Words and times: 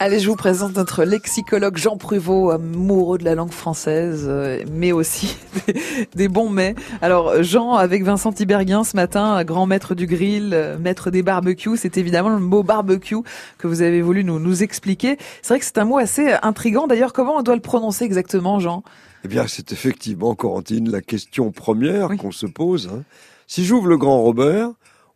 Allez, 0.00 0.20
je 0.20 0.30
vous 0.30 0.36
présente 0.36 0.76
notre 0.76 1.02
lexicologue 1.02 1.76
Jean 1.76 1.96
Pruvot, 1.96 2.50
amoureux 2.50 3.18
de 3.18 3.24
la 3.24 3.34
langue 3.34 3.50
française, 3.50 4.26
euh, 4.28 4.62
mais 4.70 4.92
aussi 4.92 5.36
des, 6.14 6.28
bons 6.28 6.48
mets. 6.48 6.76
Alors, 7.02 7.42
Jean, 7.42 7.72
avec 7.72 8.04
Vincent 8.04 8.30
Tiberghien 8.30 8.84
ce 8.84 8.94
matin, 8.94 9.42
grand 9.42 9.66
maître 9.66 9.96
du 9.96 10.06
grill, 10.06 10.50
euh, 10.54 10.78
maître 10.78 11.10
des 11.10 11.24
barbecues, 11.24 11.76
c'est 11.76 11.98
évidemment 11.98 12.28
le 12.28 12.38
mot 12.38 12.62
barbecue 12.62 13.16
que 13.58 13.66
vous 13.66 13.82
avez 13.82 14.00
voulu 14.00 14.22
nous, 14.22 14.38
nous 14.38 14.62
expliquer. 14.62 15.16
C'est 15.42 15.54
vrai 15.54 15.58
que 15.58 15.64
c'est 15.64 15.78
un 15.78 15.84
mot 15.84 15.98
assez 15.98 16.32
intrigant. 16.42 16.86
D'ailleurs, 16.86 17.12
comment 17.12 17.38
on 17.38 17.42
doit 17.42 17.56
le 17.56 17.60
prononcer 17.60 18.04
exactement, 18.04 18.60
Jean? 18.60 18.84
Eh 19.24 19.28
bien, 19.28 19.48
c'est 19.48 19.72
effectivement, 19.72 20.36
Corentine, 20.36 20.88
la 20.92 21.00
question 21.00 21.50
première 21.50 22.16
qu'on 22.18 22.30
se 22.30 22.46
pose. 22.46 22.88
Hein. 22.94 23.02
Si 23.48 23.64
j'ouvre 23.64 23.88
le 23.88 23.98
grand 23.98 24.22
Robert, 24.22 24.70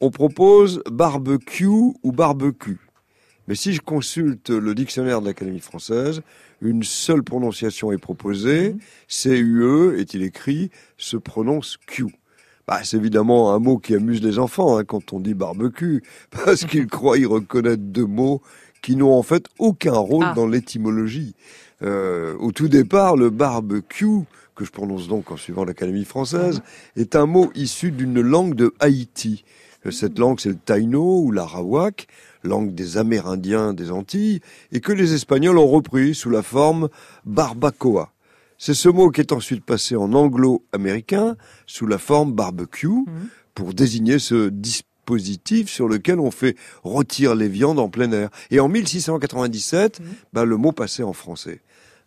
on 0.00 0.12
propose 0.12 0.84
barbecue 0.88 1.66
ou 1.66 2.12
barbecue? 2.12 2.78
Mais 3.48 3.54
si 3.54 3.72
je 3.72 3.80
consulte 3.80 4.50
le 4.50 4.74
dictionnaire 4.74 5.22
de 5.22 5.26
l'Académie 5.26 5.58
française, 5.58 6.20
une 6.60 6.82
seule 6.82 7.22
prononciation 7.22 7.90
est 7.92 7.98
proposée. 7.98 8.74
Mhm. 8.74 8.80
C-U-E, 9.08 9.98
est-il 9.98 10.22
écrit, 10.22 10.70
se 10.98 11.16
prononce 11.16 11.78
Q. 11.86 12.06
Bah, 12.66 12.80
c'est 12.84 12.98
évidemment 12.98 13.54
un 13.54 13.58
mot 13.58 13.78
qui 13.78 13.94
amuse 13.94 14.22
les 14.22 14.38
enfants 14.38 14.76
hein, 14.76 14.84
quand 14.84 15.14
on 15.14 15.20
dit 15.20 15.32
barbecue, 15.32 16.02
parce 16.30 16.66
qu'ils 16.66 16.86
croient 16.88 17.16
y 17.16 17.24
reconnaître 17.24 17.82
deux 17.82 18.06
mots 18.06 18.42
qui 18.82 18.94
n'ont 18.94 19.14
en 19.14 19.22
fait 19.22 19.46
aucun 19.58 19.96
rôle 19.96 20.26
ah. 20.28 20.34
dans 20.36 20.46
l'étymologie. 20.46 21.34
Euh, 21.82 22.36
au 22.38 22.52
tout 22.52 22.68
départ, 22.68 23.16
le 23.16 23.30
barbecue, 23.30 24.24
que 24.54 24.64
je 24.64 24.70
prononce 24.70 25.08
donc 25.08 25.30
en 25.30 25.36
suivant 25.38 25.64
l'Académie 25.64 26.04
française, 26.04 26.56
mhm. 26.96 27.02
est 27.02 27.16
un 27.16 27.24
mot 27.24 27.50
issu 27.54 27.92
d'une 27.92 28.20
langue 28.20 28.54
de 28.54 28.74
Haïti. 28.78 29.44
Cette 29.90 30.18
langue, 30.18 30.40
c'est 30.40 30.50
le 30.50 30.56
taino 30.56 31.22
ou 31.22 31.30
l'arawak, 31.30 32.08
langue 32.42 32.74
des 32.74 32.98
Amérindiens 32.98 33.72
des 33.72 33.90
Antilles, 33.90 34.40
et 34.72 34.80
que 34.80 34.92
les 34.92 35.14
Espagnols 35.14 35.58
ont 35.58 35.68
repris 35.68 36.14
sous 36.14 36.30
la 36.30 36.42
forme 36.42 36.88
barbacoa. 37.24 38.12
C'est 38.58 38.74
ce 38.74 38.88
mot 38.88 39.10
qui 39.10 39.20
est 39.20 39.32
ensuite 39.32 39.64
passé 39.64 39.94
en 39.94 40.12
anglo-américain 40.12 41.36
sous 41.66 41.86
la 41.86 41.98
forme 41.98 42.32
barbecue 42.32 42.88
mmh. 42.88 43.06
pour 43.54 43.72
désigner 43.72 44.18
ce 44.18 44.48
dispositif 44.48 45.70
sur 45.70 45.88
lequel 45.88 46.18
on 46.18 46.32
fait 46.32 46.56
rôtir 46.82 47.36
les 47.36 47.48
viandes 47.48 47.78
en 47.78 47.88
plein 47.88 48.10
air. 48.10 48.30
Et 48.50 48.58
en 48.58 48.68
1697, 48.68 50.00
mmh. 50.00 50.04
bah, 50.32 50.44
le 50.44 50.56
mot 50.56 50.72
passait 50.72 51.04
en 51.04 51.12
français. 51.12 51.60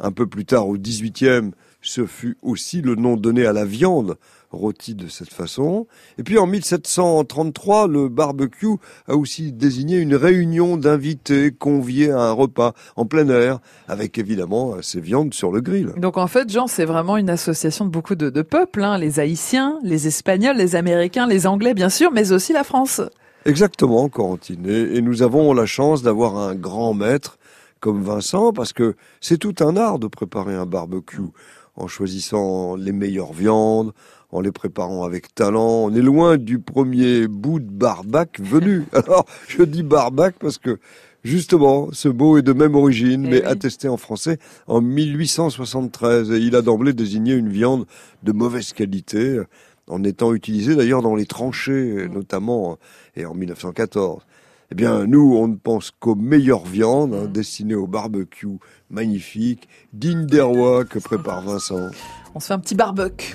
Un 0.00 0.10
peu 0.10 0.26
plus 0.26 0.46
tard, 0.46 0.68
au 0.68 0.78
18e, 0.78 1.50
ce 1.80 2.06
fut 2.06 2.36
aussi 2.42 2.82
le 2.82 2.94
nom 2.94 3.16
donné 3.16 3.46
à 3.46 3.52
la 3.52 3.64
viande 3.64 4.16
rôtie 4.50 4.94
de 4.94 5.08
cette 5.08 5.32
façon. 5.32 5.86
Et 6.16 6.22
puis 6.22 6.38
en 6.38 6.46
1733, 6.46 7.86
le 7.86 8.08
barbecue 8.08 8.76
a 9.06 9.14
aussi 9.14 9.52
désigné 9.52 9.98
une 9.98 10.14
réunion 10.14 10.76
d'invités 10.76 11.52
conviés 11.52 12.10
à 12.10 12.20
un 12.20 12.32
repas 12.32 12.72
en 12.96 13.04
plein 13.04 13.28
air, 13.28 13.60
avec 13.88 14.18
évidemment 14.18 14.76
ces 14.82 15.00
viandes 15.00 15.34
sur 15.34 15.52
le 15.52 15.60
grill. 15.60 15.92
Donc 15.98 16.16
en 16.16 16.26
fait, 16.26 16.50
Jean, 16.50 16.66
c'est 16.66 16.86
vraiment 16.86 17.16
une 17.16 17.30
association 17.30 17.84
de 17.84 17.90
beaucoup 17.90 18.14
de, 18.14 18.42
peuples, 18.42 18.82
hein. 18.82 18.98
les 18.98 19.20
Haïtiens, 19.20 19.78
les 19.82 20.06
Espagnols, 20.06 20.56
les 20.56 20.76
Américains, 20.76 21.26
les 21.26 21.46
Anglais 21.46 21.74
bien 21.74 21.90
sûr, 21.90 22.10
mais 22.12 22.32
aussi 22.32 22.52
la 22.52 22.64
France. 22.64 23.02
Exactement, 23.44 24.08
Corentine. 24.08 24.66
et 24.66 25.00
nous 25.00 25.22
avons 25.22 25.52
la 25.52 25.64
chance 25.64 26.02
d'avoir 26.02 26.36
un 26.36 26.54
grand 26.54 26.92
maître 26.92 27.38
comme 27.80 28.02
Vincent, 28.02 28.52
parce 28.52 28.72
que 28.72 28.96
c'est 29.20 29.38
tout 29.38 29.54
un 29.60 29.76
art 29.76 29.98
de 29.98 30.08
préparer 30.08 30.54
un 30.54 30.66
barbecue 30.66 31.22
en 31.78 31.86
choisissant 31.86 32.76
les 32.76 32.92
meilleures 32.92 33.32
viandes, 33.32 33.92
en 34.30 34.40
les 34.40 34.52
préparant 34.52 35.04
avec 35.04 35.34
talent. 35.34 35.84
On 35.84 35.94
est 35.94 36.02
loin 36.02 36.36
du 36.36 36.58
premier 36.58 37.28
bout 37.28 37.60
de 37.60 37.70
barbac 37.70 38.40
venu. 38.40 38.84
Alors, 38.92 39.24
je 39.46 39.62
dis 39.62 39.82
barbac 39.82 40.34
parce 40.38 40.58
que 40.58 40.78
Justement, 41.24 41.88
ce 41.92 42.08
mot 42.08 42.38
est 42.38 42.42
de 42.42 42.52
même 42.52 42.76
origine, 42.76 43.24
eh 43.26 43.30
mais 43.30 43.42
attesté 43.42 43.88
en 43.88 43.96
français 43.96 44.38
en 44.68 44.80
1873. 44.80 46.30
Et 46.30 46.38
il 46.38 46.54
a 46.54 46.62
d'emblée 46.62 46.92
désigné 46.92 47.34
une 47.34 47.48
viande 47.48 47.86
de 48.22 48.30
mauvaise 48.30 48.72
qualité, 48.72 49.40
en 49.88 50.04
étant 50.04 50.32
utilisé 50.32 50.76
d'ailleurs 50.76 51.02
dans 51.02 51.16
les 51.16 51.26
tranchées, 51.26 52.06
mm. 52.06 52.12
notamment, 52.14 52.78
et 53.16 53.26
en 53.26 53.34
1914. 53.34 54.22
Eh 54.70 54.74
bien, 54.74 55.06
nous, 55.06 55.34
on 55.34 55.48
ne 55.48 55.56
pense 55.56 55.90
qu'aux 55.90 56.14
meilleures 56.14 56.66
viandes, 56.66 57.14
hein, 57.14 57.24
mm. 57.24 57.32
destinées 57.32 57.74
au 57.74 57.86
barbecue 57.86 58.58
magnifique, 58.90 59.68
digne 59.92 60.26
des 60.26 60.40
rois 60.40 60.84
que 60.84 60.98
prépare 60.98 61.42
Vincent. 61.42 61.88
On 62.34 62.40
se 62.40 62.48
fait 62.48 62.54
un 62.54 62.58
petit 62.58 62.74
barbecue. 62.74 63.26